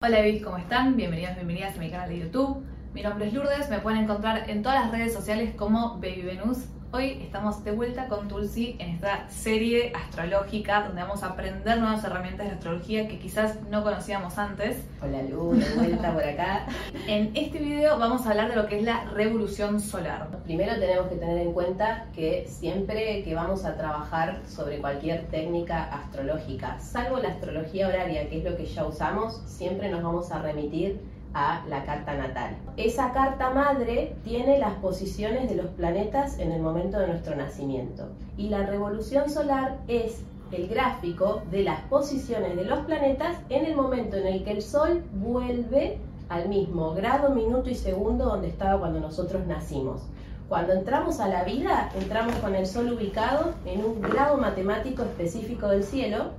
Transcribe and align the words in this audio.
Hola 0.00 0.20
Evis, 0.20 0.44
¿cómo 0.44 0.58
están? 0.58 0.94
Bienvenidos, 0.94 1.34
bienvenidas 1.34 1.76
a 1.76 1.80
mi 1.80 1.90
canal 1.90 2.08
de 2.08 2.20
YouTube. 2.20 2.64
Mi 2.94 3.02
nombre 3.02 3.26
es 3.26 3.32
Lourdes, 3.32 3.68
me 3.68 3.80
pueden 3.80 4.04
encontrar 4.04 4.48
en 4.48 4.62
todas 4.62 4.80
las 4.80 4.92
redes 4.92 5.12
sociales 5.12 5.56
como 5.56 5.94
Baby 5.94 6.22
Venus. 6.22 6.68
Hoy 6.90 7.18
estamos 7.20 7.62
de 7.64 7.72
vuelta 7.72 8.08
con 8.08 8.28
Tulsi 8.28 8.74
en 8.78 8.94
esta 8.94 9.28
serie 9.28 9.92
astrológica 9.94 10.84
donde 10.84 11.02
vamos 11.02 11.22
a 11.22 11.26
aprender 11.26 11.76
nuevas 11.76 12.02
herramientas 12.02 12.46
de 12.46 12.54
astrología 12.54 13.06
que 13.06 13.18
quizás 13.18 13.60
no 13.68 13.82
conocíamos 13.82 14.38
antes. 14.38 14.78
Hola 15.02 15.22
Lu, 15.24 15.52
de 15.52 15.68
vuelta 15.74 16.14
por 16.14 16.24
acá. 16.24 16.66
En 17.06 17.32
este 17.34 17.58
video 17.58 17.98
vamos 17.98 18.26
a 18.26 18.30
hablar 18.30 18.48
de 18.48 18.56
lo 18.56 18.66
que 18.68 18.78
es 18.78 18.84
la 18.84 19.04
revolución 19.04 19.80
solar. 19.80 20.30
Primero 20.44 20.78
tenemos 20.80 21.08
que 21.08 21.16
tener 21.16 21.36
en 21.36 21.52
cuenta 21.52 22.06
que 22.14 22.46
siempre 22.48 23.22
que 23.22 23.34
vamos 23.34 23.66
a 23.66 23.76
trabajar 23.76 24.40
sobre 24.48 24.78
cualquier 24.78 25.26
técnica 25.26 25.84
astrológica, 25.92 26.80
salvo 26.80 27.18
la 27.18 27.28
astrología 27.28 27.88
horaria, 27.88 28.30
que 28.30 28.38
es 28.38 28.44
lo 28.44 28.56
que 28.56 28.64
ya 28.64 28.86
usamos, 28.86 29.42
siempre 29.44 29.90
nos 29.90 30.02
vamos 30.02 30.32
a 30.32 30.40
remitir 30.40 31.02
a 31.34 31.64
la 31.68 31.84
carta 31.84 32.14
natal. 32.14 32.56
Esa 32.76 33.12
carta 33.12 33.50
madre 33.50 34.16
tiene 34.24 34.58
las 34.58 34.74
posiciones 34.74 35.48
de 35.48 35.56
los 35.56 35.66
planetas 35.66 36.38
en 36.38 36.52
el 36.52 36.62
momento 36.62 36.98
de 36.98 37.08
nuestro 37.08 37.36
nacimiento 37.36 38.08
y 38.36 38.48
la 38.48 38.64
revolución 38.66 39.28
solar 39.28 39.78
es 39.88 40.22
el 40.52 40.68
gráfico 40.68 41.42
de 41.50 41.62
las 41.62 41.80
posiciones 41.82 42.56
de 42.56 42.64
los 42.64 42.80
planetas 42.80 43.36
en 43.50 43.66
el 43.66 43.76
momento 43.76 44.16
en 44.16 44.26
el 44.26 44.44
que 44.44 44.52
el 44.52 44.62
Sol 44.62 45.02
vuelve 45.12 45.98
al 46.28 46.48
mismo 46.48 46.94
grado, 46.94 47.34
minuto 47.34 47.68
y 47.70 47.74
segundo 47.74 48.24
donde 48.24 48.48
estaba 48.48 48.78
cuando 48.78 49.00
nosotros 49.00 49.46
nacimos. 49.46 50.02
Cuando 50.48 50.72
entramos 50.72 51.20
a 51.20 51.28
la 51.28 51.44
vida, 51.44 51.90
entramos 51.94 52.34
con 52.36 52.54
el 52.54 52.66
Sol 52.66 52.90
ubicado 52.92 53.52
en 53.66 53.84
un 53.84 54.00
grado 54.00 54.38
matemático 54.38 55.02
específico 55.02 55.68
del 55.68 55.84
cielo, 55.84 56.30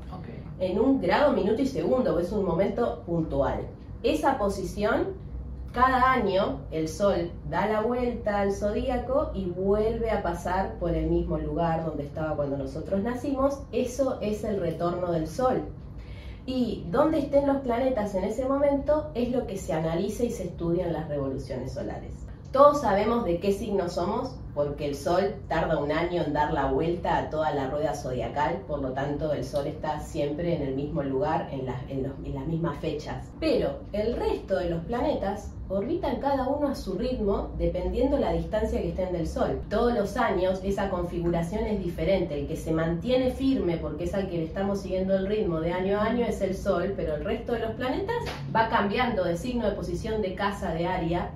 en 0.60 0.80
un 0.80 1.00
grado, 1.00 1.32
minuto 1.32 1.62
y 1.62 1.68
segundo, 1.68 2.20
es 2.20 2.32
un 2.32 2.44
momento 2.44 3.04
puntual 3.06 3.62
esa 4.04 4.38
posición, 4.38 5.08
cada 5.74 6.12
año 6.14 6.62
el 6.72 6.88
Sol 6.88 7.32
da 7.50 7.68
la 7.68 7.82
vuelta 7.82 8.40
al 8.40 8.54
zodíaco 8.54 9.32
y 9.36 9.46
vuelve 9.46 10.10
a 10.10 10.24
pasar 10.24 10.76
por 10.80 10.96
el 10.96 11.08
mismo 11.08 11.38
lugar 11.38 11.86
donde 11.86 12.04
estaba 12.04 12.36
cuando 12.36 12.58
nosotros 12.58 13.04
nacimos. 13.04 13.60
Eso 13.72 14.18
es 14.22 14.44
el 14.44 14.60
retorno 14.60 15.12
del 15.12 15.28
Sol. 15.28 15.62
Y 16.46 16.86
dónde 16.90 17.20
estén 17.20 17.46
los 17.46 17.58
planetas 17.58 18.16
en 18.16 18.24
ese 18.24 18.46
momento 18.46 19.12
es 19.14 19.32
lo 19.32 19.46
que 19.46 19.58
se 19.58 19.74
analiza 19.74 20.24
y 20.24 20.32
se 20.32 20.46
estudia 20.46 20.88
en 20.88 20.94
las 20.94 21.08
revoluciones 21.08 21.74
solares. 21.74 22.16
Todos 22.52 22.82
sabemos 22.82 23.26
de 23.26 23.40
qué 23.40 23.52
signo 23.52 23.90
somos 23.90 24.32
porque 24.56 24.88
el 24.88 24.96
Sol 24.96 25.36
tarda 25.48 25.78
un 25.78 25.92
año 25.92 26.24
en 26.24 26.34
dar 26.34 26.52
la 26.52 26.66
vuelta 26.66 27.20
a 27.20 27.30
toda 27.30 27.54
la 27.54 27.70
rueda 27.70 27.94
zodiacal, 27.94 28.56
por 28.68 28.82
lo 28.82 28.92
tanto 28.92 29.34
el 29.34 29.46
Sol 29.46 29.68
está 29.68 30.00
siempre 30.00 30.56
en 30.56 30.64
el 30.64 30.74
mismo 30.74 31.04
lugar, 31.04 31.48
en, 31.52 31.68
las 31.68 32.48
mismas 32.48 32.80
fechas. 32.80 33.30
Pero 33.40 33.78
el 33.94 34.16
resto 34.16 34.58
de 34.58 34.72
los 34.72 34.84
planetas 34.86 35.52
orbitan 35.70 36.20
cada 36.20 36.48
uno 36.48 36.70
a 36.70 36.76
su 36.76 36.96
ritmo 36.96 37.52
dependiendo 37.60 38.18
la 38.18 38.32
distancia 38.32 38.82
que 38.82 38.90
estén 38.90 39.14
del 39.14 39.28
Sol. 39.28 39.62
Todos 39.70 39.94
los 39.94 40.18
años 40.18 40.60
esa 40.64 40.90
configuración 40.90 41.66
es 41.66 41.84
diferente. 41.84 42.40
El 42.40 42.48
que 42.48 42.58
se 42.58 42.72
mantiene 42.72 43.30
firme 43.30 43.78
porque 43.78 44.06
es 44.06 44.16
al 44.16 44.28
que 44.28 44.38
le 44.38 44.46
estamos 44.46 44.82
siguiendo 44.82 45.16
el 45.16 45.28
ritmo 45.28 45.60
de 45.62 45.72
año 45.72 46.00
a 46.00 46.06
año 46.06 46.26
es 46.26 46.42
el 46.42 46.58
Sol, 46.58 46.96
pero 46.98 47.14
el 47.14 47.24
resto 47.24 47.54
de 47.54 47.60
los 47.60 47.72
planetas 47.74 48.24
va 48.54 48.70
cambiando 48.70 49.24
de 49.24 49.38
signo 49.38 49.70
de 49.70 49.76
posición 49.76 50.24
de 50.24 50.34
casa 50.34 50.74
de 50.74 50.88
área 50.88 51.30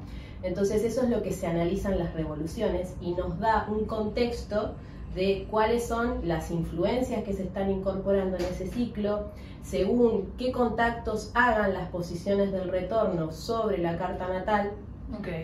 entonces 0.43 0.83
eso 0.83 1.03
es 1.03 1.09
lo 1.09 1.21
que 1.23 1.31
se 1.31 1.47
analiza 1.47 1.91
en 1.91 1.99
las 1.99 2.13
revoluciones 2.13 2.95
y 3.01 3.13
nos 3.13 3.39
da 3.39 3.67
un 3.69 3.85
contexto 3.85 4.75
de 5.15 5.47
cuáles 5.49 5.87
son 5.87 6.27
las 6.27 6.51
influencias 6.51 7.23
que 7.23 7.33
se 7.33 7.43
están 7.43 7.71
incorporando 7.71 8.37
en 8.37 8.45
ese 8.45 8.67
ciclo, 8.67 9.31
según 9.63 10.33
qué 10.37 10.51
contactos 10.51 11.31
hagan 11.33 11.73
las 11.73 11.89
posiciones 11.89 12.51
del 12.51 12.69
retorno 12.69 13.31
sobre 13.31 13.77
la 13.77 13.97
carta 13.97 14.27
natal. 14.27 14.71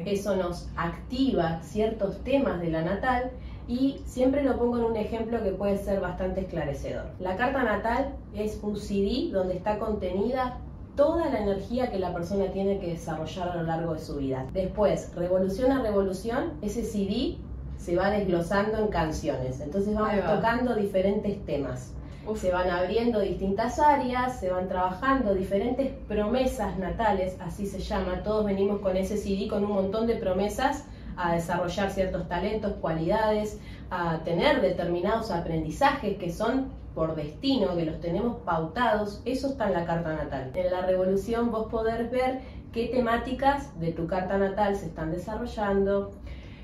Eso 0.06 0.36
nos 0.36 0.67
activa 0.75 1.61
ciertos 1.61 2.23
temas 2.23 2.59
de 2.59 2.72
la 2.72 2.81
natal 2.81 3.31
y 3.67 4.02
siempre 4.06 4.44
lo 4.44 4.58
pongo 4.58 4.79
en 4.79 4.85
un 4.85 4.96
ejemplo 4.96 5.44
que 5.44 5.52
puede 5.52 5.78
ser 5.78 6.00
bastante 6.00 6.41
esclarecedor. 6.41 7.06
La 7.19 7.38
carta 7.38 7.63
natal 7.63 8.16
es 8.34 8.59
un 8.63 8.75
CD 8.75 9.29
donde 9.31 9.56
está 9.56 9.78
contenida 9.78 10.57
toda 10.95 11.29
la 11.29 11.39
energía 11.39 11.91
que 11.91 12.00
la 12.00 12.13
persona 12.13 12.51
tiene 12.51 12.79
que 12.79 12.88
desarrollar 12.88 13.50
a 13.50 13.55
lo 13.55 13.63
largo 13.63 13.94
de 13.94 14.00
su 14.00 14.17
vida. 14.17 14.45
Después, 14.53 15.13
revolución 15.16 15.72
a 15.72 15.81
revolución, 15.81 16.53
ese 16.61 16.83
CD 16.83 17.38
se 17.77 17.95
va 17.95 18.09
desglosando 18.11 18.77
en 18.77 18.88
canciones. 18.88 19.61
Entonces 19.61 19.95
vamos 19.95 20.25
tocando 20.25 20.75
diferentes 20.75 21.45
temas. 21.45 21.94
Se 22.35 22.51
van 22.51 22.69
abriendo 22.69 23.22
distintas 23.22 23.79
áreas, 23.79 24.39
se 24.39 24.51
van 24.51 24.67
trabajando 24.67 25.33
diferentes 25.33 25.91
promesas 26.07 26.78
natales, 26.78 27.38
así 27.39 27.66
se 27.66 27.79
llama. 27.79 28.22
Todos 28.23 28.45
venimos 28.45 28.81
con 28.81 28.95
ese 28.97 29.17
CD 29.17 29.47
con 29.47 29.63
un 29.63 29.72
montón 29.72 30.05
de 30.05 30.16
promesas 30.16 30.85
a 31.17 31.33
desarrollar 31.33 31.89
ciertos 31.89 32.28
talentos, 32.28 32.73
cualidades, 32.81 33.59
a 33.89 34.19
tener 34.23 34.61
determinados 34.61 35.31
aprendizajes 35.31 36.17
que 36.17 36.31
son 36.31 36.67
por 36.94 37.16
destino, 37.16 37.75
que 37.75 37.85
los 37.85 38.00
tenemos 38.00 38.38
pautados, 38.44 39.22
eso 39.25 39.47
está 39.47 39.67
en 39.67 39.73
la 39.73 39.85
carta 39.85 40.16
natal. 40.16 40.51
En 40.53 40.72
la 40.72 40.81
revolución 40.81 41.51
vos 41.51 41.67
podés 41.67 42.11
ver 42.11 42.41
qué 42.73 42.88
temáticas 42.88 43.79
de 43.79 43.91
tu 43.91 44.07
carta 44.07 44.38
natal 44.38 44.75
se 44.75 44.88
están 44.88 45.11
desarrollando. 45.11 46.11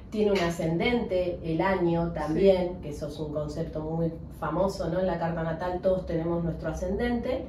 Tiene 0.10 0.32
un 0.32 0.40
ascendente, 0.40 1.40
el 1.44 1.62
año 1.62 2.12
también, 2.14 2.82
que 2.82 2.90
eso 2.90 3.08
es 3.08 3.20
un 3.20 3.34
concepto 3.34 3.82
muy 3.82 4.14
famoso, 4.40 4.90
¿no? 4.90 5.00
En 5.00 5.08
la 5.08 5.20
carta 5.20 5.44
natal 5.44 5.80
todos 5.82 6.06
tenemos 6.06 6.44
nuestro 6.44 6.70
ascendente 6.70 7.48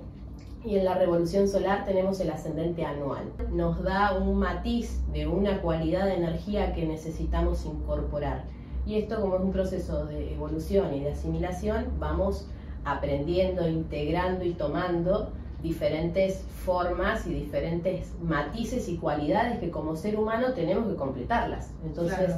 y 0.64 0.76
en 0.76 0.84
la 0.84 0.94
revolución 0.94 1.46
solar 1.46 1.84
tenemos 1.84 2.18
el 2.20 2.30
ascendente 2.30 2.84
anual. 2.84 3.32
Nos 3.52 3.82
da 3.84 4.16
un 4.18 4.36
matiz 4.36 5.00
de 5.12 5.26
una 5.26 5.60
cualidad 5.60 6.06
de 6.06 6.14
energía 6.14 6.74
que 6.74 6.86
necesitamos 6.86 7.64
incorporar. 7.66 8.44
Y 8.86 8.98
esto 8.98 9.20
como 9.20 9.36
es 9.36 9.42
un 9.42 9.52
proceso 9.52 10.06
de 10.06 10.32
evolución 10.32 10.94
y 10.94 11.00
de 11.00 11.10
asimilación, 11.10 11.86
vamos 11.98 12.46
aprendiendo, 12.84 13.68
integrando 13.68 14.44
y 14.44 14.52
tomando 14.52 15.32
diferentes 15.62 16.44
formas 16.64 17.26
y 17.26 17.34
diferentes 17.34 18.12
matices 18.22 18.88
y 18.88 18.96
cualidades 18.96 19.58
que 19.58 19.70
como 19.70 19.96
ser 19.96 20.16
humano 20.16 20.52
tenemos 20.52 20.86
que 20.88 20.94
completarlas. 20.94 21.72
Entonces, 21.84 22.36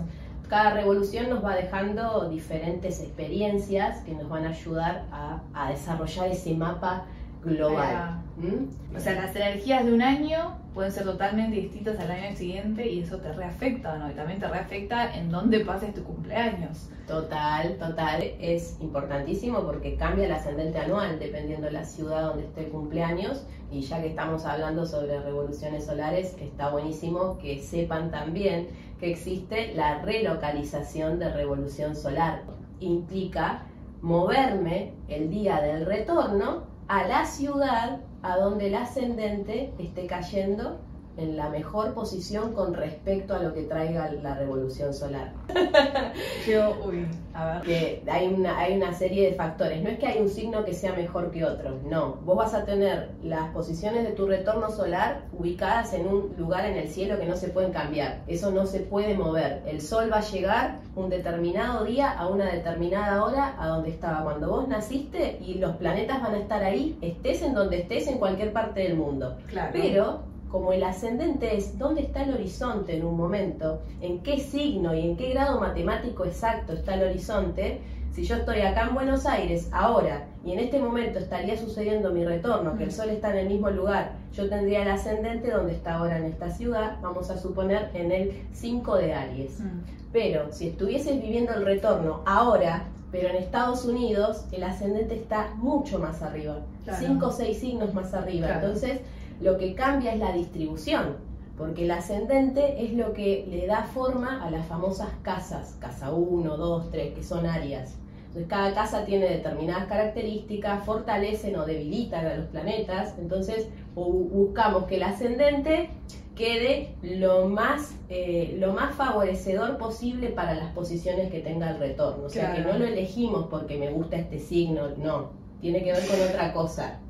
cada 0.48 0.72
revolución 0.72 1.28
nos 1.28 1.44
va 1.44 1.54
dejando 1.54 2.28
diferentes 2.31 3.03
experiencias 3.03 4.00
que 4.00 4.15
nos 4.15 4.28
van 4.30 4.47
a 4.47 4.50
ayudar 4.50 5.04
a, 5.12 5.42
a 5.53 5.70
desarrollar 5.70 6.28
ese 6.28 6.54
mapa 6.54 7.04
global. 7.44 8.22
¿Mm? 8.37 8.97
O 8.97 9.00
sea, 9.00 9.15
las 9.15 9.34
energías 9.34 9.84
de 9.84 9.93
un 9.93 10.03
año 10.03 10.56
pueden 10.72 10.93
ser 10.93 11.04
totalmente 11.04 11.56
distintas 11.56 11.99
al 11.99 12.10
año 12.10 12.37
siguiente 12.37 12.88
y 12.88 13.00
eso 13.00 13.19
te 13.19 13.32
reafecta, 13.32 13.99
¿no? 13.99 14.10
Y 14.10 14.15
también 14.15 14.38
te 14.38 14.47
reafecta 14.47 15.12
en 15.12 15.31
dónde 15.31 15.60
pases 15.60 15.93
tu 15.93 16.04
cumpleaños. 16.04 16.88
Total, 17.09 17.77
total. 17.78 18.22
Es 18.38 18.77
importantísimo 18.81 19.62
porque 19.62 19.97
cambia 19.97 20.27
el 20.27 20.32
ascendente 20.32 20.78
anual 20.78 21.19
dependiendo 21.19 21.66
de 21.66 21.72
la 21.72 21.84
ciudad 21.84 22.28
donde 22.28 22.44
esté 22.44 22.66
el 22.66 22.71
cumpleaños. 22.71 23.44
Y 23.72 23.81
ya 23.81 24.00
que 24.00 24.09
estamos 24.09 24.44
hablando 24.44 24.87
sobre 24.87 25.21
revoluciones 25.21 25.87
solares, 25.87 26.37
está 26.41 26.71
buenísimo 26.71 27.38
que 27.38 27.60
sepan 27.60 28.10
también 28.10 28.69
que 29.00 29.10
existe 29.10 29.75
la 29.75 30.03
relocalización 30.03 31.19
de 31.19 31.31
revolución 31.32 31.97
solar. 31.97 32.43
Implica 32.81 33.62
moverme 34.03 34.94
el 35.09 35.31
día 35.31 35.60
del 35.60 35.86
retorno 35.86 36.64
a 36.88 37.06
la 37.06 37.25
ciudad 37.25 38.00
a 38.22 38.36
donde 38.36 38.69
el 38.69 38.75
ascendente 38.75 39.75
esté 39.78 40.06
cayendo 40.06 40.81
en 41.19 41.37
la 41.37 41.49
mejor 41.51 41.95
posición 41.95 42.55
con 42.55 42.75
respecto 42.75 43.34
a 43.34 43.41
lo 43.41 43.53
que 43.53 43.62
traiga 43.62 44.11
la 44.23 44.34
revolución 44.34 44.95
solar. 44.95 45.33
Yo, 46.49 46.77
uy, 46.87 47.06
a 47.34 47.47
ver. 47.47 47.62
Que 47.62 48.03
hay 48.11 48.29
una, 48.29 48.59
hay 48.59 48.77
una 48.77 48.93
serie 48.95 49.28
de 49.28 49.34
factores. 49.34 49.83
No 49.83 49.91
es 49.91 49.99
que 49.99 50.07
hay 50.07 50.21
un 50.21 50.28
signo 50.28 50.65
que 50.65 50.75
sea 50.75 50.93
mejor 50.93 51.31
que 51.33 51.45
otro, 51.45 51.78
no. 51.84 52.19
Vos 52.25 52.37
vas 52.37 52.55
a 52.55 52.65
tener 52.65 53.11
las 53.23 53.51
posiciones 53.51 54.05
de 54.05 54.12
tu 54.12 54.27
retorno 54.27 54.71
solar 54.71 55.23
ubicadas 55.33 55.93
en 55.93 56.07
un 56.07 56.34
lugar 56.39 56.65
en 56.65 56.77
el 56.77 56.89
cielo 56.89 57.19
que 57.19 57.27
no 57.27 57.37
se 57.37 57.48
pueden 57.48 57.72
cambiar. 57.72 58.22
Eso 58.28 58.53
no 58.53 58.66
se 58.66 58.81
puede 58.81 59.15
mover. 59.15 59.63
El 59.66 59.81
sol 59.81 60.10
va 60.13 60.19
a 60.19 60.22
llegar 60.22 60.78
un 60.95 61.10
determinado 61.10 61.84
día 61.84 62.10
a 62.10 62.28
una 62.28 62.47
determinada 62.47 63.25
hora 63.25 63.57
a 63.59 63.66
donde 63.66 63.91
estaba 63.91 64.22
cuando 64.22 64.48
vos 64.48 64.69
naciste 64.69 65.39
y 65.41 65.54
los 65.54 65.77
planetas 65.77 66.22
van 66.22 66.34
a 66.34 66.39
estar 66.39 66.63
ahí, 66.63 66.97
estés 67.01 67.42
en 67.42 67.54
donde 67.54 67.81
estés 67.81 68.07
en 68.07 68.19
cualquier 68.19 68.53
parte 68.53 68.81
del 68.81 68.97
mundo. 68.97 69.37
Claro. 69.48 69.71
Pero 69.72 70.28
como 70.50 70.72
el 70.72 70.83
ascendente 70.83 71.56
es 71.56 71.78
dónde 71.78 72.03
está 72.03 72.22
el 72.22 72.34
horizonte 72.34 72.97
en 72.97 73.04
un 73.04 73.16
momento, 73.16 73.80
en 74.00 74.22
qué 74.22 74.39
signo 74.39 74.95
y 74.95 75.00
en 75.00 75.16
qué 75.16 75.30
grado 75.30 75.60
matemático 75.60 76.24
exacto 76.24 76.72
está 76.72 76.95
el 76.95 77.10
horizonte, 77.10 77.80
si 78.12 78.24
yo 78.24 78.36
estoy 78.36 78.62
acá 78.62 78.89
en 78.89 78.95
Buenos 78.95 79.27
Aires 79.27 79.68
ahora 79.71 80.27
y 80.45 80.53
en 80.53 80.59
este 80.59 80.80
momento 80.80 81.18
estaría 81.18 81.56
sucediendo 81.56 82.10
mi 82.10 82.24
retorno, 82.24 82.77
que 82.77 82.84
el 82.84 82.92
sol 82.92 83.10
está 83.10 83.30
en 83.30 83.47
el 83.47 83.48
mismo 83.48 83.71
lugar, 83.71 84.12
yo 84.33 84.48
tendría 84.48 84.83
el 84.83 84.91
ascendente 84.91 85.50
donde 85.50 85.74
está 85.74 85.95
ahora 85.95 86.18
en 86.18 86.24
esta 86.24 86.51
ciudad, 86.51 86.97
vamos 87.01 87.30
a 87.30 87.39
suponer 87.39 87.91
en 87.94 88.10
el 88.10 88.42
5 88.53 88.97
de 88.97 89.15
Aries. 89.15 89.60
Mm. 89.60 89.80
Pero 90.12 90.53
si 90.53 90.68
estuvieses 90.68 91.21
viviendo 91.21 91.53
el 91.54 91.65
retorno 91.65 92.22
ahora, 92.27 92.86
pero 93.12 93.28
en 93.28 93.36
Estados 93.36 93.84
Unidos 93.84 94.44
el 94.53 94.65
ascendente 94.65 95.15
está 95.15 95.54
mucho 95.56 95.98
más 95.98 96.21
arriba, 96.22 96.59
5 96.98 97.27
o 97.27 97.30
6 97.30 97.59
signos 97.59 97.94
más 97.94 98.15
arriba. 98.15 98.54
Entonces, 98.54 99.01
Lo 99.41 99.57
que 99.57 99.75
cambia 99.75 100.13
es 100.13 100.19
la 100.19 100.33
distribución, 100.33 101.17
porque 101.57 101.85
el 101.85 101.91
ascendente 101.91 102.85
es 102.85 102.93
lo 102.95 103.13
que 103.13 103.47
le 103.49 103.67
da 103.67 103.85
forma 103.85 104.45
a 104.45 104.51
las 104.51 104.67
famosas 104.67 105.09
casas, 105.23 105.77
casa 105.81 106.13
1, 106.13 106.57
2, 106.57 106.91
3, 106.91 107.15
que 107.15 107.23
son 107.23 107.47
áreas. 107.47 107.97
Entonces 108.29 108.49
cada 108.49 108.75
casa 108.75 109.05
tiene 109.05 109.27
determinadas 109.27 109.87
características, 109.87 110.85
fortalecen 110.85 111.57
o 111.57 111.65
debilitan 111.65 112.27
a 112.27 112.35
los 112.35 112.47
planetas, 112.47 113.15
entonces 113.19 113.69
buscamos 113.95 114.85
que 114.85 114.97
el 114.97 115.03
ascendente 115.03 115.91
quede 116.37 116.95
lo 117.03 117.49
más, 117.49 117.97
eh, 118.09 118.57
lo 118.59 118.73
más 118.73 118.95
favorecedor 118.95 119.77
posible 119.77 120.29
para 120.29 120.55
las 120.55 120.73
posiciones 120.73 121.33
que 121.33 121.41
tenga 121.41 121.71
el 121.71 121.79
retorno. 121.79 122.27
O 122.27 122.29
sea, 122.29 122.55
que 122.55 122.61
no 122.61 122.79
lo 122.79 122.87
elegimos 122.87 123.47
porque 123.51 123.77
me 123.77 123.91
gusta 123.91 124.17
este 124.17 124.39
signo, 124.39 124.91
no. 124.97 125.31
Tiene 125.60 125.83
que 125.83 125.93
ver 125.93 126.07
con 126.07 126.21
otra 126.21 126.53
cosa. 126.53 127.01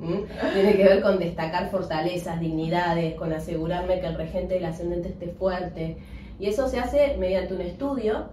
Tiene 0.53 0.75
que 0.75 0.83
ver 0.83 1.01
con 1.01 1.19
destacar 1.19 1.69
fortalezas, 1.69 2.39
dignidades, 2.39 3.15
con 3.15 3.31
asegurarme 3.31 3.99
que 3.99 4.07
el 4.07 4.15
regente 4.15 4.55
del 4.55 4.65
ascendente 4.65 5.09
esté 5.09 5.27
fuerte. 5.27 5.97
Y 6.39 6.47
eso 6.47 6.67
se 6.67 6.79
hace 6.79 7.17
mediante 7.17 7.53
un 7.53 7.61
estudio 7.61 8.29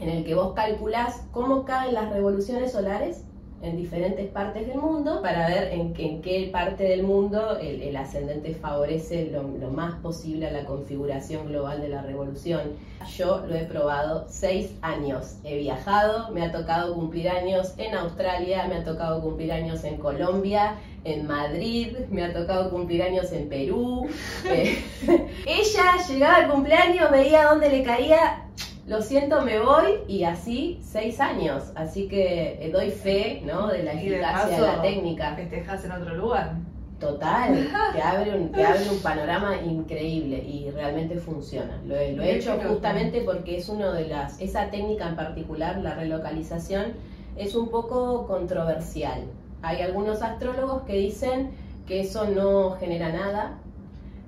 en 0.00 0.08
el 0.08 0.24
que 0.24 0.34
vos 0.34 0.54
calculás 0.54 1.22
cómo 1.32 1.64
caen 1.64 1.94
las 1.94 2.10
revoluciones 2.10 2.72
solares 2.72 3.24
en 3.62 3.76
diferentes 3.76 4.26
partes 4.28 4.66
del 4.66 4.78
mundo 4.78 5.22
para 5.22 5.46
ver 5.46 5.72
en, 5.72 5.92
qué 5.94 6.48
parte 6.52 6.82
del 6.84 7.04
mundo 7.04 7.58
el, 7.58 7.96
ascendente 7.96 8.54
favorece 8.54 9.30
lo, 9.30 9.70
más 9.70 9.94
posible 10.00 10.48
a 10.48 10.50
la 10.50 10.64
configuración 10.64 11.46
global 11.46 11.80
de 11.80 11.88
la 11.88 12.02
revolución. 12.02 12.72
Yo 13.16 13.44
lo 13.46 13.54
he 13.54 13.64
probado 13.64 14.26
seis 14.28 14.72
años. 14.82 15.36
He 15.44 15.58
viajado, 15.58 16.30
me 16.32 16.42
ha 16.42 16.52
tocado 16.52 16.94
cumplir 16.94 17.28
años 17.28 17.74
en 17.78 17.94
Australia, 17.94 18.66
me 18.68 18.76
ha 18.76 18.84
tocado 18.84 19.22
cumplir 19.22 19.52
años 19.52 19.84
en 19.84 19.96
Colombia, 19.96 20.76
en 21.04 21.26
Madrid, 21.26 21.96
me 22.10 22.24
ha 22.24 22.32
tocado 22.32 22.70
cumplir 22.70 23.02
años 23.02 23.32
en 23.32 23.48
Perú. 23.48 24.08
Eh, 24.44 24.82
ella 25.46 25.96
llegaba 26.08 26.36
al 26.36 26.50
cumpleaños, 26.50 27.10
veía 27.10 27.44
dónde 27.44 27.70
le 27.70 27.82
caía 27.82 28.42
lo 28.86 29.00
siento, 29.00 29.42
me 29.42 29.60
voy 29.60 29.98
y 30.08 30.24
así 30.24 30.80
seis 30.82 31.20
años. 31.20 31.72
Así 31.76 32.08
que 32.08 32.58
eh, 32.60 32.70
doy 32.72 32.90
fe 32.90 33.42
¿no? 33.44 33.68
de 33.68 33.82
la 33.84 33.92
eficacia 33.92 34.56
de, 34.56 34.60
la 34.60 34.82
técnica. 34.82 35.36
dejas 35.36 35.84
en 35.84 35.92
otro 35.92 36.16
lugar. 36.16 36.54
Total, 36.98 37.68
te 37.94 38.00
abre, 38.00 38.36
un, 38.36 38.52
te 38.52 38.64
abre 38.64 38.88
un 38.88 38.98
panorama 39.00 39.56
increíble 39.60 40.38
y 40.38 40.70
realmente 40.70 41.16
funciona. 41.16 41.80
Lo, 41.84 41.96
he 41.96 42.36
hecho 42.36 42.58
justamente 42.64 43.22
porque 43.22 43.58
es 43.58 43.68
uno 43.68 43.92
de 43.92 44.06
las, 44.06 44.40
esa 44.40 44.70
técnica 44.70 45.08
en 45.08 45.16
particular, 45.16 45.78
la 45.78 45.94
relocalización, 45.94 46.92
es 47.36 47.56
un 47.56 47.70
poco 47.70 48.26
controversial. 48.28 49.24
Hay 49.62 49.82
algunos 49.82 50.22
astrólogos 50.22 50.82
que 50.82 50.94
dicen 50.94 51.50
que 51.86 52.00
eso 52.00 52.26
no 52.26 52.72
genera 52.72 53.10
nada, 53.10 53.58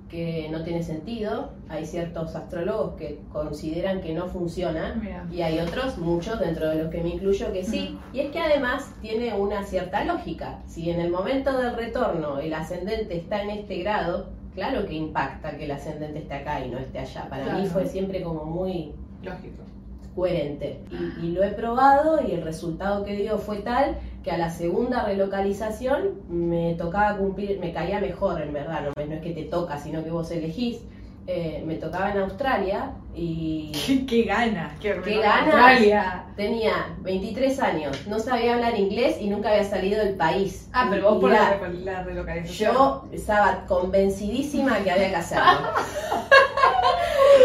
que 0.09 0.49
no 0.51 0.63
tiene 0.63 0.83
sentido, 0.83 1.53
hay 1.69 1.87
ciertos 1.87 2.35
astrólogos 2.37 2.95
que 2.95 3.21
consideran 3.33 4.01
que 4.01 4.13
no 4.15 4.29
funciona 4.29 5.27
y 5.31 5.43
hay 5.43 5.59
otros, 5.59 5.99
muchos 5.99 6.39
dentro 6.39 6.69
de 6.69 6.83
los 6.83 6.91
que 6.91 7.03
me 7.03 7.11
incluyo, 7.11 7.53
que 7.53 7.65
sí, 7.65 7.99
y 8.13 8.21
es 8.21 8.31
que 8.31 8.39
además 8.39 8.95
tiene 9.01 9.35
una 9.35 9.65
cierta 9.65 10.05
lógica. 10.05 10.61
Si 10.67 10.91
en 10.91 11.01
el 11.01 11.11
momento 11.11 11.57
del 11.57 11.75
retorno 11.75 12.39
el 12.39 12.55
ascendente 12.55 13.17
está 13.17 13.43
en 13.43 13.51
este 13.51 13.79
grado, 13.79 14.31
claro 14.55 14.87
que 14.87 14.95
impacta 14.95 15.57
que 15.57 15.65
el 15.65 15.71
ascendente 15.71 16.21
esté 16.21 16.35
acá 16.35 16.65
y 16.65 16.71
no 16.71 16.79
esté 16.79 17.01
allá. 17.01 17.29
Para 17.29 17.59
mí 17.59 17.67
fue 17.67 17.87
siempre 17.87 18.23
como 18.23 18.45
muy 18.45 18.93
lógico 19.23 19.65
coherente. 20.15 20.81
Y, 21.23 21.33
lo 21.33 21.43
he 21.43 21.51
probado 21.51 22.21
y 22.27 22.33
el 22.33 22.43
resultado 22.43 23.05
que 23.05 23.17
dio 23.17 23.39
fue 23.39 23.59
tal 23.59 23.99
que 24.23 24.31
a 24.31 24.39
la 24.39 24.51
segunda 24.51 25.05
relocalización 25.05 26.23
me 26.29 26.75
tocaba 26.75 27.19
cumplir, 27.19 27.59
me 27.59 27.73
caía 27.73 28.01
mejor 28.01 28.41
en 28.41 28.53
verdad, 28.53 28.83
no, 28.97 29.03
es 29.03 29.21
que 29.21 29.33
te 29.33 29.45
toca, 29.45 29.79
sino 29.79 30.03
que 30.05 30.11
vos 30.11 30.31
elegís. 30.31 30.81
Eh, 31.27 31.63
me 31.67 31.77
tocaba 31.77 32.11
en 32.11 32.19
Australia 32.19 32.91
y... 33.15 33.73
¡Qué, 34.09 34.25
gana! 34.25 34.77
¡Qué, 34.79 34.93
gana! 34.93 36.27
Tenía 36.37 36.95
23 37.01 37.61
años, 37.61 38.07
no 38.07 38.19
sabía 38.19 38.55
hablar 38.55 38.79
inglés 38.79 39.17
y 39.21 39.29
nunca 39.29 39.49
había 39.49 39.65
salido 39.65 40.05
del 40.05 40.17
país. 40.17 40.69
Ah, 40.75 40.87
pero 40.91 41.13
vos 41.13 41.21
por 41.23 41.31
la, 41.31 41.59
la, 41.83 42.03
relocalización. 42.03 42.75
Yo 42.75 43.09
estaba 43.11 43.65
convencidísima 43.67 44.81
que 44.81 44.91
había 44.91 45.09
que 45.09 45.17
hacerlo. 45.17 45.45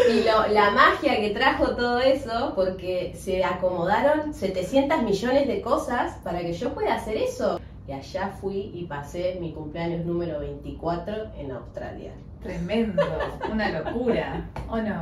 y 0.10 0.24
la 0.24 0.72
magia 0.72 1.20
que 1.20 1.30
trajo 1.30 1.76
todo 1.76 2.00
eso, 2.00 2.54
porque 2.56 3.14
se 3.16 3.44
acomodaron 3.44 4.34
700 4.34 5.04
millones 5.04 5.48
de 5.48 5.62
cosas 5.62 6.16
para 6.24 6.40
que 6.40 6.54
yo 6.54 6.74
pueda 6.74 6.96
hacer 6.96 7.18
eso. 7.18 7.59
Y 7.90 7.92
allá 7.92 8.28
fui 8.28 8.70
y 8.72 8.86
pasé 8.86 9.40
mi 9.42 9.52
cumpleaños 9.52 10.06
número 10.06 10.40
24 10.42 11.32
en 11.36 11.52
Australia. 11.52 12.14
Tremendo, 12.40 13.02
una 13.52 13.82
locura, 13.82 14.48
¿o 14.70 14.78
no? 14.78 15.02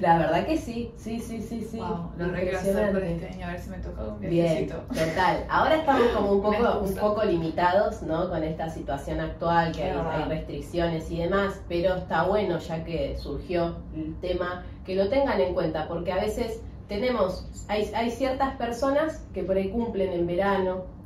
La 0.00 0.18
verdad 0.18 0.46
que 0.46 0.56
sí, 0.56 0.92
sí, 0.96 1.18
sí, 1.18 1.42
sí, 1.42 1.66
sí. 1.68 1.78
lo 1.78 2.26
hacer 2.56 2.92
por 2.92 3.02
este 3.02 3.26
año, 3.26 3.46
a 3.48 3.50
ver 3.50 3.60
si 3.60 3.70
me 3.70 3.78
toca 3.78 4.04
un 4.04 4.20
viajecito. 4.20 4.84
Bien, 4.92 5.08
total. 5.08 5.46
Ahora 5.48 5.74
estamos 5.74 6.06
como 6.12 6.32
un 6.34 6.42
poco, 6.42 6.78
un 6.78 6.94
poco 6.94 7.24
limitados, 7.24 8.02
¿no? 8.02 8.30
Con 8.30 8.44
esta 8.44 8.70
situación 8.70 9.18
actual, 9.18 9.72
que 9.72 9.82
hay, 9.82 9.98
hay, 9.98 10.28
restricciones 10.28 11.10
y 11.10 11.18
demás, 11.18 11.60
pero 11.68 11.96
está 11.96 12.22
bueno 12.22 12.58
ya 12.58 12.84
que 12.84 13.16
surgió 13.18 13.78
el 13.96 14.14
tema, 14.20 14.64
que 14.86 14.94
lo 14.94 15.08
tengan 15.08 15.40
en 15.40 15.54
cuenta, 15.54 15.88
porque 15.88 16.12
a 16.12 16.20
veces 16.20 16.60
tenemos, 16.86 17.48
hay, 17.66 17.90
hay 17.96 18.12
ciertas 18.12 18.54
personas 18.54 19.26
que 19.34 19.42
por 19.42 19.56
ahí 19.56 19.70
cumplen 19.70 20.12
en 20.12 20.24
verano, 20.28 21.01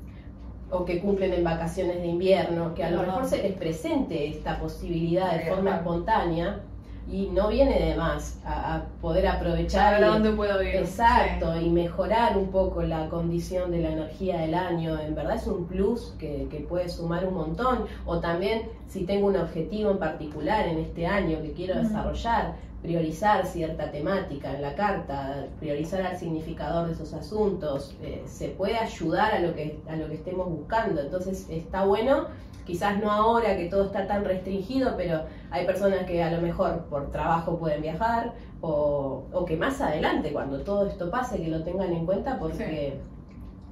o 0.71 0.85
que 0.85 1.01
cumplen 1.01 1.33
en 1.33 1.45
vacaciones 1.45 2.03
de 2.03 2.07
invierno, 2.07 2.75
que 2.75 2.85
a 2.85 2.91
lo 2.91 3.03
mejor 3.03 3.27
se 3.27 3.43
les 3.43 3.53
presente 3.53 4.29
esta 4.29 4.59
posibilidad 4.59 5.33
de 5.33 5.51
forma 5.51 5.77
espontánea 5.77 6.61
y 7.09 7.29
no 7.29 7.49
viene 7.49 7.79
de 7.79 7.95
más 7.95 8.41
a, 8.45 8.83
poder 9.01 9.29
aprovechar. 9.29 10.01
dónde 10.05 10.33
puedo 10.33 10.61
ir. 10.63 10.77
Exacto, 10.77 11.59
y 11.61 11.71
mejorar 11.71 12.37
un 12.37 12.49
poco 12.51 12.83
la 12.83 13.09
condición 13.09 13.71
de 13.71 13.81
la 13.81 13.91
energía 13.91 14.39
del 14.39 14.55
año. 14.55 14.99
En 14.99 15.15
verdad 15.15 15.37
es 15.37 15.47
un 15.47 15.67
plus 15.67 16.15
que, 16.19 16.49
que 16.51 16.59
puede 16.61 16.89
sumar 16.89 17.25
un 17.27 17.35
montón. 17.35 17.87
O 18.05 18.19
también 18.19 18.63
si 18.89 19.05
tengo 19.05 19.29
un 19.29 19.37
objetivo 19.37 19.93
en 19.93 19.99
particular 19.99 20.67
en 20.67 20.79
este 20.79 21.07
año 21.07 21.41
que 21.43 21.53
quiero 21.53 21.81
desarrollar, 21.81 22.55
priorizar 22.87 23.45
cierta 23.47 23.91
temática 23.91 24.55
en 24.55 24.63
la 24.63 24.77
carta, 24.77 25.47
priorizar 25.59 26.03
al 26.03 26.17
significador 26.17 26.87
de 26.87 26.93
esos 26.93 27.13
asuntos, 27.15 27.97
eh, 28.01 28.23
se 28.27 28.51
puede 28.51 28.77
ayudar 28.77 29.35
a 29.35 29.41
lo, 29.41 29.55
que, 29.57 29.81
a 29.89 29.97
lo 29.97 30.07
que 30.07 30.15
estemos 30.15 30.49
buscando. 30.49 31.01
Entonces 31.01 31.49
está 31.51 31.85
bueno, 31.85 32.27
quizás 32.65 33.03
no 33.03 33.11
ahora 33.11 33.57
que 33.57 33.69
todo 33.69 33.87
está 33.87 34.07
tan 34.07 34.25
restringido, 34.25 34.95
pero 34.97 35.25
hay 35.51 35.67
personas 35.67 36.05
que 36.05 36.23
a 36.23 36.31
lo 36.31 36.41
mejor 36.41 36.85
por 36.85 37.11
trabajo 37.11 37.59
pueden 37.59 37.83
viajar 37.83 38.35
o, 38.61 39.25
o 39.33 39.45
que 39.45 39.57
más 39.57 39.81
adelante, 39.81 40.33
cuando 40.33 40.61
todo 40.61 40.87
esto 40.87 41.11
pase, 41.11 41.43
que 41.43 41.49
lo 41.49 41.65
tengan 41.65 41.93
en 41.93 42.07
cuenta 42.07 42.39
porque... 42.39 43.01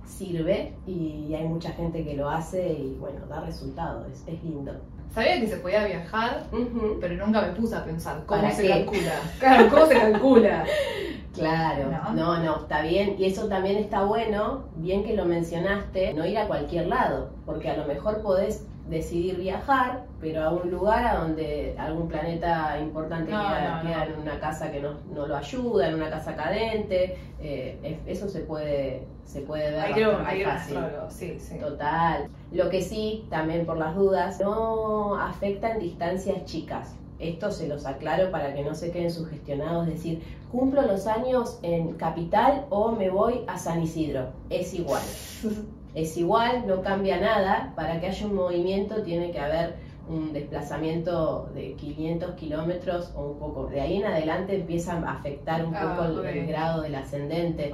sirve 0.06 0.74
y 0.86 1.34
hay 1.34 1.48
mucha 1.48 1.70
gente 1.70 2.04
que 2.04 2.14
lo 2.14 2.28
hace 2.28 2.72
y 2.72 2.96
bueno, 3.00 3.26
da 3.26 3.40
resultados, 3.40 4.06
es 4.26 4.44
lindo. 4.44 4.72
Sabía 5.12 5.40
que 5.40 5.46
se 5.46 5.56
podía 5.58 5.86
viajar, 5.86 6.44
pero 7.00 7.26
nunca 7.26 7.40
me 7.42 7.52
puse 7.52 7.76
a 7.76 7.84
pensar 7.84 8.22
cómo 8.26 8.50
se 8.50 8.68
calcula. 8.68 9.12
Claro, 9.38 9.68
cómo 9.70 9.86
se 9.86 9.94
calcula. 9.94 10.64
Claro, 11.34 11.90
¿No? 12.14 12.38
no, 12.38 12.56
está 12.60 12.82
bien. 12.82 13.16
Y 13.18 13.26
eso 13.26 13.48
también 13.48 13.76
está 13.76 14.04
bueno, 14.04 14.64
bien 14.76 15.04
que 15.04 15.14
lo 15.14 15.24
mencionaste, 15.24 16.14
no 16.14 16.24
ir 16.24 16.38
a 16.38 16.46
cualquier 16.46 16.86
lado, 16.86 17.30
porque 17.44 17.70
a 17.70 17.76
lo 17.76 17.86
mejor 17.86 18.22
podés 18.22 18.66
decidir 18.88 19.36
viajar, 19.36 20.04
pero 20.20 20.42
a 20.42 20.50
un 20.50 20.70
lugar 20.70 21.04
a 21.04 21.20
donde 21.20 21.74
algún 21.78 22.08
planeta 22.08 22.78
importante 22.80 23.30
queda, 23.30 24.06
en 24.06 24.20
una 24.20 24.38
casa 24.38 24.70
que 24.70 24.80
no, 24.80 24.94
no, 25.12 25.26
lo 25.26 25.36
ayuda, 25.36 25.88
en 25.88 25.94
una 25.94 26.10
casa 26.10 26.36
cadente, 26.36 27.16
eh, 27.40 27.98
eso 28.06 28.28
se 28.28 28.40
puede, 28.40 29.06
se 29.24 29.40
puede 29.40 29.70
ver 29.70 29.80
hay 30.26 30.44
fácil. 30.44 30.78
Sí, 31.08 31.38
sí. 31.38 31.58
Total. 31.58 32.28
Lo 32.52 32.68
que 32.68 32.82
sí, 32.82 33.26
también 33.30 33.64
por 33.64 33.78
las 33.78 33.94
dudas, 33.94 34.40
no 34.40 35.16
afecta 35.18 35.72
en 35.72 35.80
distancias 35.80 36.44
chicas. 36.44 36.94
Esto 37.18 37.50
se 37.50 37.68
los 37.68 37.86
aclaro 37.86 38.30
para 38.30 38.54
que 38.54 38.64
no 38.64 38.74
se 38.74 38.90
queden 38.90 39.10
sugestionados, 39.10 39.86
decir, 39.86 40.22
cumplo 40.50 40.82
los 40.82 41.06
años 41.06 41.58
en 41.62 41.94
Capital 41.94 42.66
o 42.70 42.92
me 42.92 43.08
voy 43.08 43.44
a 43.46 43.56
San 43.56 43.82
Isidro. 43.82 44.28
Es 44.50 44.74
igual. 44.74 45.02
es 45.94 46.16
igual, 46.16 46.66
no 46.66 46.82
cambia 46.82 47.20
nada. 47.20 47.72
Para 47.76 48.00
que 48.00 48.08
haya 48.08 48.26
un 48.26 48.34
movimiento 48.34 49.02
tiene 49.02 49.30
que 49.30 49.38
haber 49.38 49.76
un 50.08 50.32
desplazamiento 50.32 51.48
de 51.54 51.74
500 51.74 52.34
kilómetros 52.34 53.12
o 53.16 53.30
un 53.30 53.38
poco. 53.38 53.66
De 53.66 53.80
ahí 53.80 53.96
en 53.96 54.06
adelante 54.06 54.56
empieza 54.56 54.92
a 54.94 55.12
afectar 55.12 55.64
un 55.64 55.74
ah, 55.74 55.96
poco 55.96 56.22
el, 56.22 56.46
grado 56.46 56.82
del 56.82 56.94
ascendente. 56.94 57.72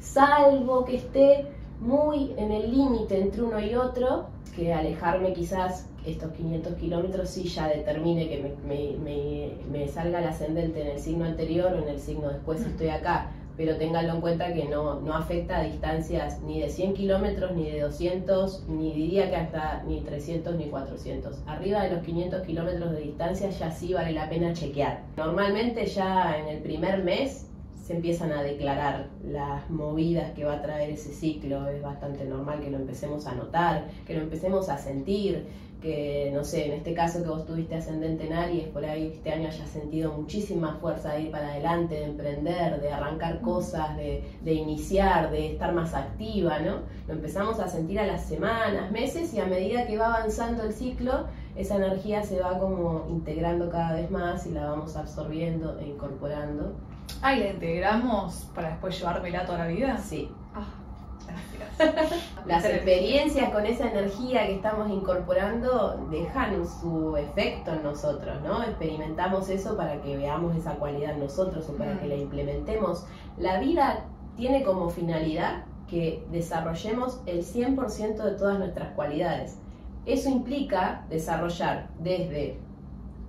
Salvo 0.00 0.84
que 0.84 0.96
esté 0.96 1.46
muy 1.80 2.34
en 2.36 2.50
el 2.50 2.72
límite 2.72 3.20
entre 3.20 3.42
uno 3.42 3.60
y 3.60 3.74
otro, 3.74 4.26
que 4.56 4.74
alejarme 4.74 5.32
quizás 5.32 5.88
estos 6.04 6.32
500 6.32 6.74
kilómetros 6.74 7.28
sí 7.28 7.44
ya 7.44 7.68
determine 7.68 8.28
que 8.28 8.56
me, 8.66 8.96
me, 8.96 9.50
me, 9.70 9.88
salga 9.88 10.20
el 10.20 10.26
ascendente 10.26 10.80
en 10.80 10.88
el 10.88 10.98
signo 10.98 11.24
anterior 11.26 11.72
o 11.74 11.82
en 11.82 11.88
el 11.88 12.00
signo 12.00 12.28
después 12.28 12.60
si 12.60 12.66
estoy 12.66 12.88
acá 12.88 13.30
pero 13.58 13.76
ténganlo 13.76 14.14
en 14.14 14.20
cuenta 14.20 14.54
que 14.54 14.66
no, 14.66 15.00
no 15.00 15.14
afecta 15.14 15.58
a 15.58 15.64
distancias 15.64 16.40
ni 16.42 16.60
de 16.60 16.70
100 16.70 16.94
kilómetros, 16.94 17.52
ni 17.52 17.68
de 17.68 17.80
200, 17.80 18.68
ni 18.68 18.94
diría 18.94 19.28
que 19.28 19.36
hasta 19.36 19.82
ni 19.82 20.00
300 20.00 20.54
ni 20.54 20.66
400. 20.66 21.42
Arriba 21.46 21.82
de 21.82 21.90
los 21.90 22.04
500 22.04 22.42
kilómetros 22.46 22.92
de 22.92 23.00
distancia 23.00 23.50
ya 23.50 23.70
sí 23.72 23.92
vale 23.92 24.12
la 24.12 24.30
pena 24.30 24.52
chequear. 24.52 25.02
Normalmente 25.16 25.86
ya 25.86 26.38
en 26.38 26.46
el 26.46 26.62
primer 26.62 27.02
mes 27.02 27.48
se 27.88 27.96
empiezan 27.96 28.32
a 28.32 28.42
declarar 28.42 29.06
las 29.24 29.70
movidas 29.70 30.32
que 30.32 30.44
va 30.44 30.56
a 30.56 30.60
traer 30.60 30.90
ese 30.90 31.10
ciclo. 31.10 31.66
Es 31.68 31.82
bastante 31.82 32.26
normal 32.26 32.60
que 32.60 32.70
lo 32.70 32.76
empecemos 32.76 33.26
a 33.26 33.34
notar, 33.34 33.86
que 34.06 34.12
lo 34.12 34.20
empecemos 34.20 34.68
a 34.68 34.76
sentir 34.76 35.46
que, 35.80 36.30
no 36.34 36.44
sé, 36.44 36.66
en 36.66 36.72
este 36.72 36.92
caso 36.92 37.22
que 37.22 37.30
vos 37.30 37.46
tuviste 37.46 37.76
ascendente 37.76 38.26
en 38.26 38.34
Aries, 38.34 38.68
por 38.68 38.84
ahí 38.84 39.12
este 39.14 39.30
año 39.30 39.48
hayas 39.48 39.70
sentido 39.70 40.12
muchísima 40.12 40.74
fuerza 40.82 41.14
de 41.14 41.22
ir 41.22 41.30
para 41.30 41.48
adelante, 41.48 41.94
de 41.94 42.04
emprender, 42.04 42.78
de 42.78 42.92
arrancar 42.92 43.40
cosas, 43.40 43.96
de, 43.96 44.22
de, 44.42 44.52
iniciar, 44.52 45.30
de 45.30 45.52
estar 45.52 45.72
más 45.72 45.94
activa, 45.94 46.58
¿no? 46.58 46.80
Lo 47.06 47.14
empezamos 47.14 47.58
a 47.58 47.68
sentir 47.68 48.00
a 48.00 48.06
las 48.06 48.26
semanas, 48.26 48.92
meses 48.92 49.32
y 49.32 49.40
a 49.40 49.46
medida 49.46 49.86
que 49.86 49.96
va 49.96 50.16
avanzando 50.16 50.64
el 50.64 50.74
ciclo, 50.74 51.26
esa 51.56 51.76
energía 51.76 52.22
se 52.22 52.38
va 52.38 52.58
como 52.58 53.06
integrando 53.08 53.70
cada 53.70 53.94
vez 53.94 54.10
más 54.10 54.46
y 54.46 54.50
la 54.50 54.68
vamos 54.68 54.94
absorbiendo 54.94 55.78
e 55.78 55.86
incorporando. 55.86 56.74
Ah, 57.22 57.34
¿y 57.34 57.40
la 57.40 57.48
integramos 57.50 58.48
para 58.54 58.70
después 58.70 58.98
llevármela 58.98 59.44
toda 59.44 59.58
la 59.58 59.66
vida? 59.66 59.98
Sí. 59.98 60.30
Ah. 60.54 60.66
Las 62.46 62.64
experiencias 62.64 63.50
con 63.50 63.64
esa 63.66 63.90
energía 63.90 64.46
que 64.46 64.56
estamos 64.56 64.90
incorporando 64.90 66.08
dejan 66.10 66.66
su 66.66 67.16
efecto 67.16 67.72
en 67.72 67.82
nosotros, 67.82 68.40
¿no? 68.42 68.62
Experimentamos 68.62 69.48
eso 69.48 69.76
para 69.76 70.00
que 70.00 70.16
veamos 70.16 70.56
esa 70.56 70.74
cualidad 70.74 71.12
en 71.12 71.20
nosotros 71.20 71.68
o 71.68 71.74
para 71.74 71.98
que 72.00 72.08
la 72.08 72.16
implementemos. 72.16 73.06
La 73.36 73.60
vida 73.60 74.04
tiene 74.36 74.64
como 74.64 74.88
finalidad 74.88 75.64
que 75.88 76.24
desarrollemos 76.30 77.20
el 77.26 77.44
100% 77.44 78.16
de 78.22 78.32
todas 78.32 78.58
nuestras 78.58 78.90
cualidades. 78.94 79.58
Eso 80.06 80.30
implica 80.30 81.04
desarrollar 81.10 81.88
desde 81.98 82.58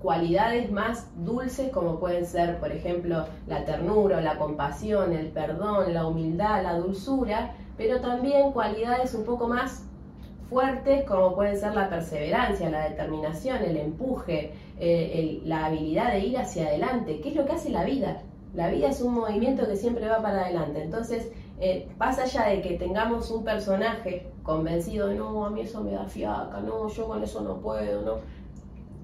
cualidades 0.01 0.72
más 0.72 1.08
dulces 1.25 1.72
como 1.72 2.00
pueden 2.00 2.25
ser, 2.25 2.60
por 2.60 2.72
ejemplo, 2.72 3.25
la 3.48 3.65
ternura, 3.65 4.22
la 4.22 4.38
compasión, 4.38 5.13
el 5.13 5.27
perdón, 5.27 5.94
la 5.94 6.08
humildad, 6.08 6.63
la 6.63 6.77
dulzura, 6.77 7.53
pero 7.77 8.00
también 8.00 8.51
cualidades 8.51 9.13
un 9.13 9.25
poco 9.25 9.48
más 9.48 9.86
fuertes 10.50 11.03
como 11.06 11.36
pueden 11.36 11.60
ser 11.60 11.75
la 11.75 11.89
perseverancia, 11.89 12.70
la 12.70 12.89
determinación, 12.89 13.58
el 13.63 13.77
empuje, 13.77 14.53
eh, 14.79 15.41
la 15.46 15.65
habilidad 15.65 16.13
de 16.13 16.20
ir 16.20 16.38
hacia 16.38 16.68
adelante, 16.68 17.20
¿Qué 17.22 17.29
es 17.29 17.36
lo 17.36 17.46
que 17.46 17.53
hace 17.53 17.70
la 17.70 17.84
vida. 17.84 18.22
La 18.56 18.70
vida 18.70 18.89
es 18.89 19.01
un 19.01 19.13
movimiento 19.13 19.68
que 19.68 19.75
siempre 19.75 20.08
va 20.08 20.24
para 20.24 20.46
adelante. 20.46 20.82
Entonces, 20.82 21.32
eh, 21.60 21.88
pasa 22.00 22.24
allá 22.24 22.48
de 22.48 22.62
que 22.62 22.77
tengamos 22.77 23.29
un 23.29 23.44
personaje 23.44 24.32
convencido, 24.41 25.13
no, 25.13 25.46
a 25.46 25.50
mí 25.51 25.62
eso 25.62 25.84
me 25.84 25.91
da 25.91 26.06
fiaca, 26.06 26.62
no, 26.62 26.88
yo 26.88 27.08
con 27.08 27.22
eso 27.22 27.41
no 27.41 27.58
puedo, 27.58 28.01
no 28.01 28.38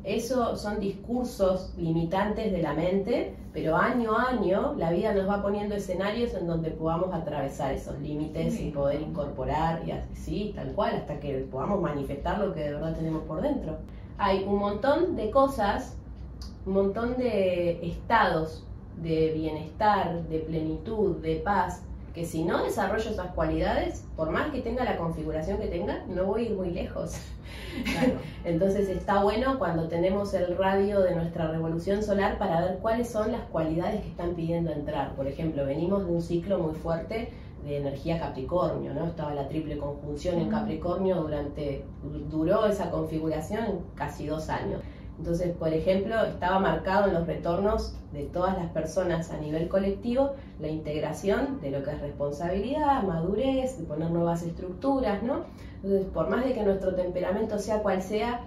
eso 0.06 0.56
son 0.56 0.80
discursos 0.80 1.74
limitantes 1.78 2.52
de 2.52 2.62
la 2.62 2.74
mente, 2.74 3.36
pero 3.52 3.76
año 3.76 4.16
a 4.16 4.30
año 4.30 4.76
la 4.78 4.92
vida 4.92 5.14
nos 5.14 5.28
va 5.28 5.42
poniendo 5.42 5.74
escenarios 5.74 6.36
en 6.36 6.46
donde 6.46 6.70
podamos 6.70 7.12
atravesar 7.12 7.74
esos 7.74 8.00
límites 8.00 8.60
y 8.62 8.70
poder 8.70 9.02
incorporar, 9.02 9.82
y 9.88 9.92
así, 9.92 10.54
tal 10.56 10.74
cual, 10.74 10.96
hasta 10.96 11.20
que 11.20 11.48
podamos 11.52 11.82
manifestar 11.82 12.40
lo 12.40 12.54
que 12.54 12.60
de 12.60 12.74
verdad 12.74 12.96
tenemos 12.96 13.24
por 13.24 13.42
dentro. 13.42 13.78
Hay 14.20 14.44
un 14.44 14.60
montón 14.60 15.16
de 15.16 15.32
cosas, 15.32 15.98
un 16.68 16.74
montón 16.74 17.18
de 17.18 17.86
estados 17.86 18.64
de 19.02 19.32
bienestar, 19.34 20.24
de 20.30 20.40
plenitud, 20.40 21.18
de 21.18 21.38
paz, 21.38 21.84
que 22.16 22.26
si 22.26 22.46
no 22.46 22.64
desarrollo 22.64 23.10
esas 23.10 23.34
cualidades, 23.34 24.06
por 24.16 24.32
más 24.32 24.50
que 24.52 24.62
tenga 24.62 24.86
la 24.86 24.96
configuración 24.96 25.60
que 25.60 25.68
tenga, 25.68 26.06
no 26.08 26.24
voy 26.24 26.46
a 26.46 26.50
ir 26.50 26.56
muy 26.56 26.72
lejos. 26.72 27.18
Entonces 28.46 28.88
está 28.88 29.22
bueno 29.22 29.60
cuando 29.60 29.90
tenemos 29.90 30.34
el 30.34 30.58
radio 30.58 31.02
de 31.02 31.14
nuestra 31.14 31.52
revolución 31.52 32.02
solar 32.02 32.38
para 32.38 32.62
ver 32.62 32.78
cuáles 32.78 33.10
son 33.10 33.34
las 33.34 33.42
cualidades 33.42 34.02
que 34.02 34.08
están 34.08 34.34
pidiendo 34.34 34.72
entrar. 34.72 35.14
Por 35.16 35.28
ejemplo, 35.28 35.66
venimos 35.66 36.06
de 36.06 36.14
un 36.14 36.22
ciclo 36.22 36.58
muy 36.58 36.74
fuerte 36.74 37.34
de 37.66 37.78
energía 37.78 38.18
Capricornio, 38.18 38.94
¿no? 38.94 39.08
Estaba 39.08 39.34
la 39.34 39.50
triple 39.50 39.78
conjunción 39.78 40.40
en 40.40 40.50
Capricornio 40.50 41.18
durante, 41.18 41.84
duró 42.32 42.66
esa 42.66 42.92
configuración 42.92 43.82
casi 43.96 44.28
dos 44.28 44.48
años. 44.48 44.82
Entonces, 45.18 45.56
por 45.56 45.74
ejemplo, 45.74 46.24
estaba 46.26 46.60
marcado 46.60 47.08
en 47.08 47.14
los 47.14 47.26
retornos 47.26 47.96
de 48.12 48.24
todas 48.24 48.58
las 48.58 48.70
personas 48.72 49.32
a 49.32 49.38
nivel 49.38 49.70
colectivo 49.70 50.34
la 50.60 50.68
integración 50.68 51.62
de 51.62 51.72
lo 51.72 51.84
que 51.84 51.92
es 51.92 52.02
responsabilidad, 52.02 53.04
madurez, 53.04 53.78
de 53.78 53.86
poner 53.86 54.12
nuevas 54.12 54.44
estructuras, 54.44 55.24
¿no? 55.24 55.46
Entonces, 55.84 56.06
por 56.14 56.30
más 56.30 56.44
de 56.44 56.54
que 56.54 56.64
nuestro 56.64 56.96
temperamento 56.96 57.60
sea 57.60 57.82
cual 57.82 58.02
sea, 58.02 58.42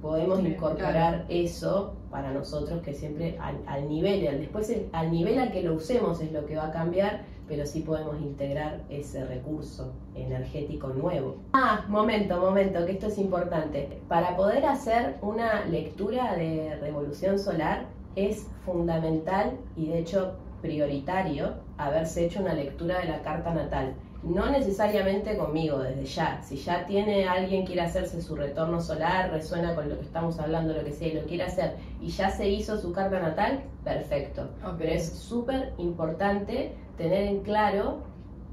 podemos 0.00 0.40
incorporar 0.40 1.26
eso 1.28 1.94
para 2.10 2.32
nosotros 2.32 2.80
que 2.82 2.94
siempre 2.94 3.38
al, 3.38 3.88
nivel, 3.88 4.38
después 4.38 4.74
al 4.92 5.10
nivel 5.10 5.38
al 5.38 5.52
que 5.52 5.62
lo 5.62 5.74
usemos 5.74 6.20
es 6.20 6.32
lo 6.32 6.46
que 6.46 6.56
va 6.56 6.68
a 6.68 6.70
cambiar, 6.70 7.24
pero 7.50 7.66
sí 7.66 7.80
podemos 7.80 8.20
integrar 8.20 8.80
ese 8.88 9.24
recurso 9.24 9.92
energético 10.14 10.86
nuevo. 10.90 11.38
Ah, 11.52 11.84
momento, 11.88 12.40
momento, 12.40 12.86
que 12.86 12.92
esto 12.92 13.08
es 13.08 13.18
importante. 13.18 14.00
Para 14.06 14.36
poder 14.36 14.64
hacer 14.64 15.16
una 15.20 15.64
lectura 15.64 16.36
de 16.36 16.76
revolución 16.80 17.40
solar 17.40 17.86
es 18.14 18.46
fundamental 18.64 19.58
y 19.76 19.88
de 19.88 19.98
hecho 19.98 20.34
prioritario 20.62 21.54
haberse 21.76 22.24
hecho 22.24 22.40
una 22.40 22.54
lectura 22.54 23.00
de 23.00 23.08
la 23.08 23.22
carta 23.22 23.52
natal 23.52 23.94
no 24.22 24.50
necesariamente 24.50 25.36
conmigo 25.36 25.78
desde 25.78 26.04
ya. 26.04 26.42
Si 26.42 26.56
ya 26.56 26.86
tiene 26.86 27.26
alguien 27.26 27.64
quiere 27.64 27.82
hacerse 27.82 28.20
su 28.20 28.36
retorno 28.36 28.80
solar, 28.80 29.30
resuena 29.30 29.74
con 29.74 29.88
lo 29.88 29.98
que 29.98 30.04
estamos 30.04 30.38
hablando, 30.38 30.74
lo 30.74 30.84
que 30.84 30.92
sea, 30.92 31.08
y 31.08 31.14
lo 31.14 31.22
quiere 31.22 31.44
hacer, 31.44 31.76
y 32.00 32.08
ya 32.08 32.30
se 32.30 32.48
hizo 32.48 32.78
su 32.78 32.92
carta 32.92 33.20
natal, 33.20 33.62
perfecto. 33.82 34.48
Pero 34.78 34.92
es 34.92 35.08
súper 35.08 35.72
importante 35.78 36.72
tener 36.98 37.24
en 37.24 37.40
claro 37.40 37.98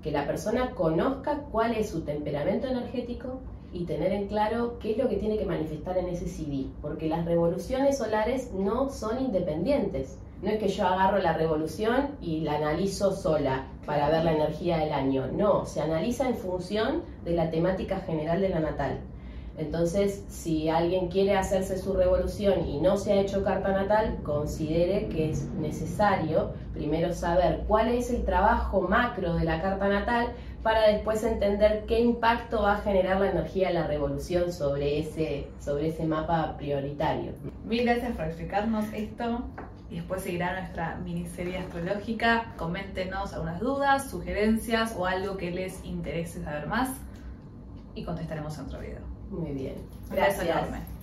que 0.01 0.11
la 0.11 0.25
persona 0.25 0.71
conozca 0.71 1.43
cuál 1.51 1.73
es 1.73 1.89
su 1.89 2.01
temperamento 2.01 2.67
energético 2.67 3.41
y 3.73 3.83
tener 3.83 4.13
en 4.13 4.27
claro 4.27 4.79
qué 4.79 4.91
es 4.91 4.97
lo 4.97 5.09
que 5.09 5.17
tiene 5.17 5.37
que 5.37 5.45
manifestar 5.45 5.97
en 5.97 6.07
ese 6.07 6.27
CD, 6.27 6.67
porque 6.81 7.09
las 7.09 7.25
revoluciones 7.25 7.97
solares 7.97 8.53
no 8.53 8.89
son 8.89 9.19
independientes. 9.19 10.17
No 10.41 10.49
es 10.49 10.59
que 10.59 10.67
yo 10.67 10.85
agarro 10.85 11.17
la 11.17 11.33
revolución 11.33 12.09
y 12.21 12.41
la 12.41 12.55
analizo 12.55 13.11
sola 13.11 13.65
para 13.85 14.09
ver 14.09 14.23
la 14.23 14.33
energía 14.33 14.77
del 14.77 14.93
año. 14.93 15.27
No, 15.33 15.65
se 15.65 15.81
analiza 15.81 16.27
en 16.27 16.35
función 16.35 17.03
de 17.25 17.31
la 17.33 17.49
temática 17.49 17.99
general 18.01 18.41
de 18.41 18.49
la 18.49 18.59
natal. 18.59 18.99
Entonces, 19.57 20.23
si 20.29 20.69
alguien 20.69 21.07
quiere 21.07 21.35
hacerse 21.35 21.79
su 21.79 21.93
revolución 21.93 22.67
y 22.67 22.79
no 22.79 22.97
se 22.97 23.13
ha 23.13 23.21
hecho 23.21 23.43
carta 23.43 23.71
natal, 23.71 24.19
considere 24.23 25.07
que 25.07 25.31
es 25.31 25.45
necesario 25.53 26.51
primero 26.73 27.11
saber 27.11 27.63
cuál 27.67 27.87
es 27.87 28.11
el 28.11 28.23
trabajo 28.23 28.81
macro 28.81 29.33
de 29.33 29.45
la 29.45 29.59
carta 29.59 29.87
natal 29.87 30.33
para 30.61 30.87
después 30.89 31.23
entender 31.23 31.85
qué 31.87 31.99
impacto 31.99 32.61
va 32.61 32.75
a 32.75 32.81
generar 32.81 33.19
la 33.19 33.31
energía 33.31 33.69
de 33.69 33.73
la 33.73 33.87
revolución 33.87 34.53
sobre 34.53 34.99
ese, 34.99 35.47
sobre 35.59 35.87
ese 35.87 36.05
mapa 36.05 36.55
prioritario. 36.57 37.31
Mil 37.65 37.83
gracias 37.83 38.15
por 38.15 38.25
explicarnos 38.25 38.85
esto 38.93 39.43
y 39.89 39.95
después 39.95 40.21
seguirá 40.21 40.59
nuestra 40.59 40.95
miniserie 40.97 41.57
astrológica. 41.57 42.53
Coméntenos 42.57 43.33
algunas 43.33 43.59
dudas, 43.59 44.09
sugerencias 44.09 44.95
o 44.97 45.05
algo 45.05 45.37
que 45.37 45.51
les 45.51 45.83
interese 45.85 46.43
saber 46.43 46.67
más 46.67 46.89
y 47.95 48.03
contestaremos 48.03 48.57
en 48.57 48.65
otro 48.65 48.79
video. 48.79 49.01
Muy 49.29 49.51
bien. 49.51 49.75
Gracias. 50.09 50.45
Gracias. 50.45 50.96